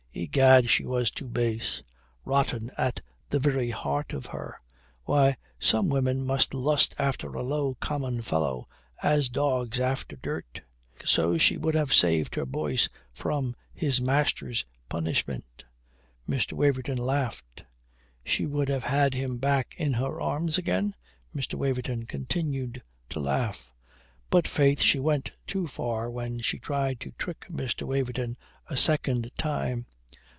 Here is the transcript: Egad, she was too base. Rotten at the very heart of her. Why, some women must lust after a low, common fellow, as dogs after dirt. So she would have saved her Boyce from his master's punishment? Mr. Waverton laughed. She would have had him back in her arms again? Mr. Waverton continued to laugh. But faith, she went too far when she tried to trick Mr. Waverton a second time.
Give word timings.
Egad, 0.13 0.69
she 0.69 0.85
was 0.85 1.09
too 1.09 1.29
base. 1.29 1.81
Rotten 2.25 2.69
at 2.77 2.99
the 3.29 3.39
very 3.39 3.69
heart 3.69 4.11
of 4.11 4.25
her. 4.25 4.59
Why, 5.05 5.37
some 5.57 5.87
women 5.87 6.25
must 6.25 6.53
lust 6.53 6.93
after 6.99 7.31
a 7.33 7.41
low, 7.41 7.75
common 7.75 8.21
fellow, 8.21 8.67
as 9.01 9.29
dogs 9.29 9.79
after 9.79 10.17
dirt. 10.17 10.61
So 11.05 11.37
she 11.37 11.55
would 11.55 11.75
have 11.75 11.93
saved 11.93 12.35
her 12.35 12.45
Boyce 12.45 12.89
from 13.13 13.55
his 13.73 14.01
master's 14.01 14.65
punishment? 14.89 15.63
Mr. 16.27 16.53
Waverton 16.53 16.97
laughed. 16.97 17.63
She 18.25 18.45
would 18.45 18.67
have 18.67 18.83
had 18.83 19.13
him 19.13 19.37
back 19.37 19.75
in 19.77 19.93
her 19.93 20.19
arms 20.19 20.57
again? 20.57 20.93
Mr. 21.33 21.53
Waverton 21.55 22.05
continued 22.05 22.83
to 23.11 23.21
laugh. 23.21 23.71
But 24.29 24.45
faith, 24.45 24.81
she 24.81 24.99
went 24.99 25.31
too 25.47 25.67
far 25.67 26.09
when 26.11 26.41
she 26.41 26.59
tried 26.59 26.99
to 26.99 27.11
trick 27.11 27.45
Mr. 27.49 27.83
Waverton 27.87 28.35
a 28.67 28.75
second 28.75 29.31
time. 29.37 29.85